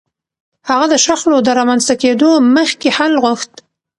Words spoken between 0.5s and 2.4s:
هغه د شخړو د رامنځته کېدو